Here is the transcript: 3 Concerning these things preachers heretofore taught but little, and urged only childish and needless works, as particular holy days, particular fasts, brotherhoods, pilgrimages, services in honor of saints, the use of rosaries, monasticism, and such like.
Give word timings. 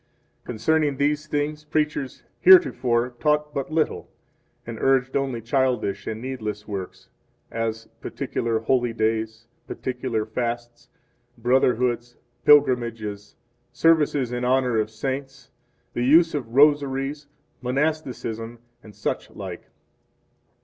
3 0.45 0.53
Concerning 0.53 0.97
these 0.97 1.27
things 1.27 1.63
preachers 1.63 2.23
heretofore 2.39 3.11
taught 3.19 3.53
but 3.53 3.69
little, 3.71 4.09
and 4.65 4.79
urged 4.81 5.15
only 5.15 5.41
childish 5.43 6.07
and 6.07 6.19
needless 6.19 6.67
works, 6.67 7.09
as 7.51 7.85
particular 8.01 8.57
holy 8.61 8.93
days, 8.93 9.45
particular 9.67 10.25
fasts, 10.25 10.89
brotherhoods, 11.37 12.17
pilgrimages, 12.45 13.35
services 13.73 14.31
in 14.31 14.43
honor 14.43 14.79
of 14.79 14.89
saints, 14.89 15.51
the 15.93 16.03
use 16.03 16.33
of 16.33 16.55
rosaries, 16.55 17.27
monasticism, 17.61 18.57
and 18.81 18.95
such 18.95 19.29
like. 19.29 19.65